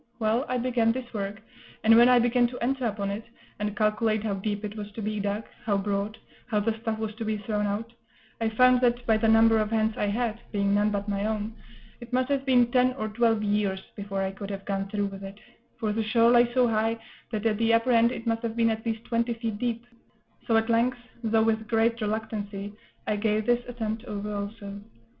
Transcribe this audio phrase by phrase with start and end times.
[0.17, 1.43] Well, I began this work;
[1.83, 3.23] and when I began to enter upon it,
[3.59, 7.13] and calculate how deep it was to be dug, how broad, how the stuff was
[7.17, 7.93] to be thrown out,
[8.41, 11.53] I found that, by the number of hands I had, being none but my own,
[11.99, 15.23] it must have been ten or twelve years before I could have gone through with
[15.23, 15.39] it;
[15.79, 16.97] for the shore lay so high,
[17.29, 19.85] that at the upper end it must have been at least twenty feet deep;
[20.47, 22.73] so at length, though with great reluctancy,
[23.05, 24.81] I gave this attempt over also.